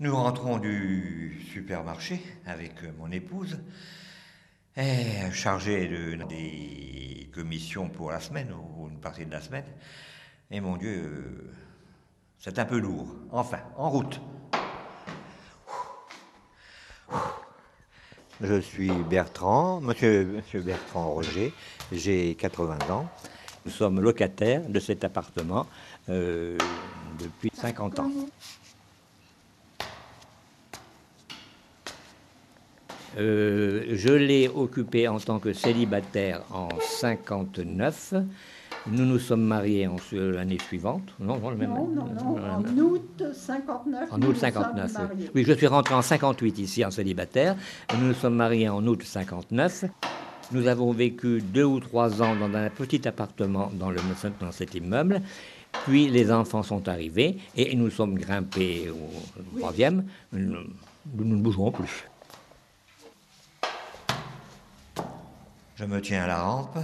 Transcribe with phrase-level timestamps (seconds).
[0.00, 3.58] Nous rentrons du supermarché avec mon épouse,
[4.76, 9.64] et chargée de, des commissions pour la semaine, ou une partie de la semaine.
[10.52, 11.50] Et mon Dieu, euh,
[12.38, 13.08] c'est un peu lourd.
[13.32, 14.20] Enfin, en route.
[18.40, 21.52] Je suis Bertrand, monsieur, monsieur Bertrand Roger,
[21.90, 23.08] j'ai 80 ans.
[23.64, 25.66] Nous sommes locataires de cet appartement
[26.08, 26.56] euh,
[27.18, 28.12] depuis 50 ans.
[33.16, 38.14] Euh, je l'ai occupé en tant que célibataire en 59.
[38.90, 41.02] Nous nous sommes mariés en l'année suivante.
[41.18, 42.38] Non, non, le même, non, non, non.
[42.38, 44.12] en août 59.
[44.12, 44.92] En août 59.
[45.16, 45.30] Oui.
[45.34, 47.56] oui, je suis rentré en 58 ici en célibataire.
[47.98, 49.84] Nous nous sommes mariés en août 59.
[50.52, 54.00] Nous avons vécu deux ou trois ans dans un petit appartement dans, le,
[54.40, 55.20] dans cet immeuble.
[55.84, 60.04] Puis les enfants sont arrivés et nous sommes grimpés au troisième.
[60.32, 60.56] Nous,
[61.14, 62.08] nous ne bougerons plus.
[65.78, 66.76] Je me tiens à la rampe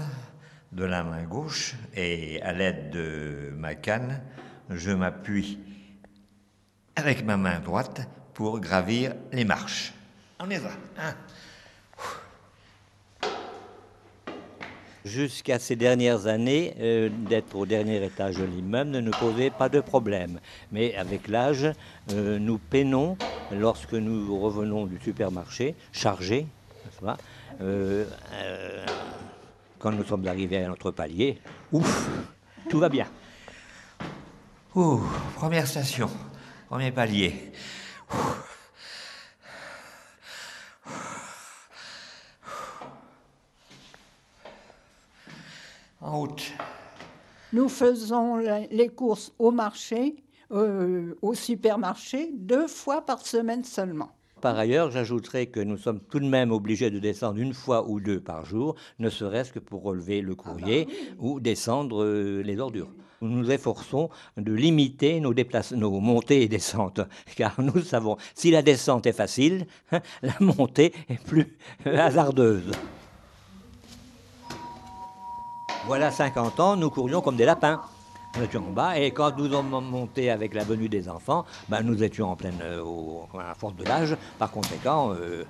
[0.71, 4.23] de la main gauche et à l'aide de ma canne,
[4.71, 5.59] je m'appuie
[6.95, 9.95] avec ma main droite pour gravir les marches.
[10.39, 10.71] On y va.
[10.97, 11.17] Hein
[15.05, 19.69] Jusqu'à ces dernières années, euh, d'être au dernier étage de l'immeuble ne nous posait pas
[19.69, 20.39] de problème.
[20.71, 21.67] Mais avec l'âge,
[22.13, 23.19] euh, nous peinons
[23.51, 26.47] lorsque nous revenons du supermarché, chargés,
[27.61, 28.87] euh, euh,
[29.79, 31.41] quand nous sommes arrivés à notre palier,
[31.73, 32.09] ouf,
[32.69, 33.07] tout va bien.
[34.75, 35.01] Ouh,
[35.37, 36.11] première station,
[36.69, 37.53] premier palier.
[46.01, 46.53] En route.
[47.53, 48.37] Nous faisons
[48.71, 50.17] les courses au marché,
[50.51, 54.15] euh, au supermarché, deux fois par semaine seulement.
[54.45, 57.99] Par ailleurs, j'ajouterai que nous sommes tout de même obligés de descendre une fois ou
[57.99, 62.43] deux par jour, ne serait-ce que pour relever le courrier ah bah ou descendre euh,
[62.43, 62.91] les ordures.
[63.23, 67.01] Nous nous efforçons de limiter nos, nos montées et descentes,
[67.37, 69.67] car nous savons, si la descente est facile,
[70.23, 71.57] la montée est plus
[71.87, 72.71] hasardeuse.
[75.87, 77.81] Voilà 50 ans, nous courions comme des lapins.
[78.37, 81.83] Nous étions en bas et quand nous sommes montés avec la venue des enfants, ben,
[81.83, 82.83] nous étions en pleine euh,
[83.35, 84.17] à la force de l'âge.
[84.39, 85.45] Par conséquent, euh,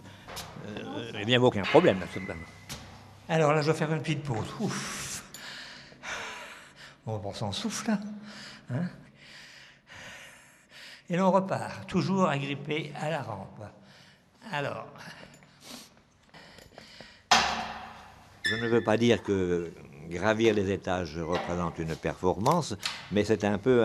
[0.67, 1.99] euh, il n'y avait aucun problème.
[3.29, 4.55] Alors là, je vais faire une petite pause.
[4.61, 5.25] Ouf.
[7.07, 7.91] On reprend son souffle.
[8.71, 8.85] Hein
[11.11, 13.63] et l'on repart, toujours agrippé à la rampe.
[14.51, 14.87] Alors,
[18.45, 19.73] je ne veux pas dire que
[20.09, 22.75] gravir les étages représente une performance,
[23.13, 23.85] mais c'est un peu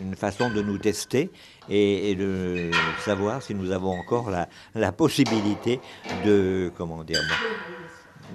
[0.00, 1.30] une façon de nous tester
[1.68, 2.70] et, de
[3.04, 4.30] savoir si nous avons encore
[4.74, 5.80] la, possibilité
[6.24, 7.20] de, comment dire,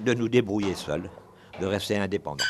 [0.04, 1.08] de nous débrouiller seuls,
[1.60, 2.44] de rester indépendants.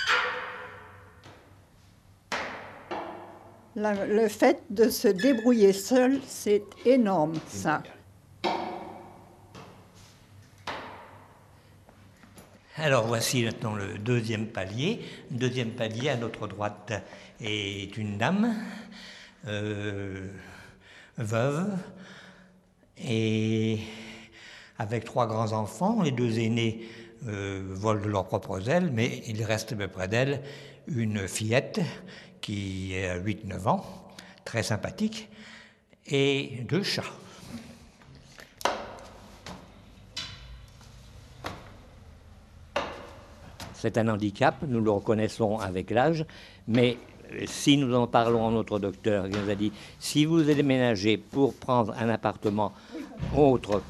[3.77, 7.83] le fait de se débrouiller seul, c'est énorme, ça.
[12.83, 15.01] Alors voici maintenant le deuxième palier.
[15.31, 16.95] Le deuxième palier à notre droite
[17.39, 18.55] est une dame,
[19.47, 20.31] euh,
[21.19, 21.77] veuve,
[22.97, 23.81] et
[24.79, 26.01] avec trois grands-enfants.
[26.01, 26.89] Les deux aînés
[27.29, 30.41] euh, volent de leurs propres ailes, mais il reste près d'elle
[30.89, 31.83] une fillette
[32.41, 33.85] qui a 8-9 ans,
[34.47, 35.29] très sympathique,
[36.07, 37.05] et deux chats.
[43.81, 46.27] C'est un handicap, nous le reconnaissons avec l'âge,
[46.69, 46.99] mais
[47.47, 51.55] si nous en parlons à notre docteur, il nous a dit si vous déménagez pour
[51.55, 52.73] prendre un appartement
[53.35, 53.83] autre,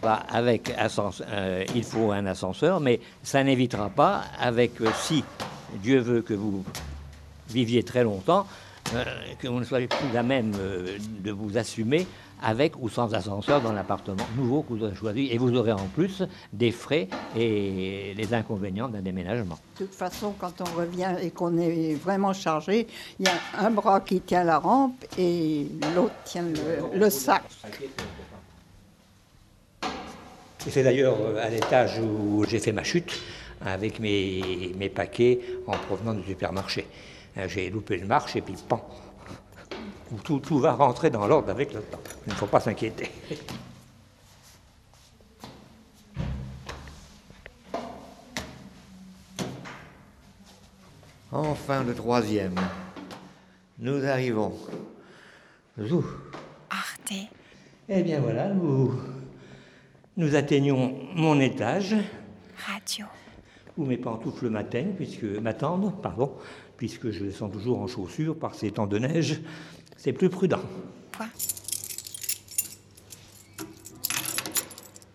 [0.00, 5.22] pas, avec euh, il faut un ascenseur, mais ça n'évitera pas, avec euh, si
[5.82, 6.64] Dieu veut que vous
[7.48, 8.46] viviez très longtemps,
[9.38, 12.06] que vous ne soyez plus à même de vous assumer
[12.42, 15.28] avec ou sans ascenseur dans l'appartement nouveau que vous aurez choisi.
[15.30, 16.22] Et vous aurez en plus
[16.52, 19.58] des frais et les inconvénients d'un déménagement.
[19.78, 22.86] De toute façon, quand on revient et qu'on est vraiment chargé,
[23.18, 26.44] il y a un bras qui tient la rampe et l'autre tient
[26.94, 27.42] le, sac.
[30.58, 33.12] C'est d'ailleurs euh, à l'étage où j'ai fait ma chute
[33.64, 36.86] avec mes, mes paquets en provenant du supermarché.
[37.38, 38.86] Euh, j'ai loupé une marche et puis pan,
[40.24, 42.00] tout, tout va rentrer dans l'ordre avec le temps.
[42.26, 43.10] Il ne faut pas s'inquiéter.
[51.32, 52.54] Enfin, le troisième.
[53.78, 54.54] Nous arrivons.
[55.78, 56.02] Zou.
[56.70, 57.28] Arte.
[57.88, 58.98] Eh bien voilà, nous,
[60.16, 61.94] nous atteignons mon étage.
[62.66, 63.04] Radio.
[63.76, 66.32] Où mes pantoufles m'atteignent, puisque m'attendent, pardon,
[66.76, 69.40] puisque je descends toujours en chaussures par ces temps de neige.
[69.96, 70.62] C'est plus prudent.
[71.16, 71.26] Quoi?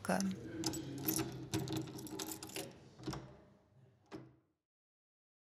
[0.03, 0.29] Comme